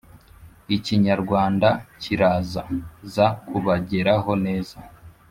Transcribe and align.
Ikinyarwand 0.75 1.63
kiraza 2.01 2.63
za 3.13 3.27
kubageraho 3.47 4.31
neza 4.45 4.77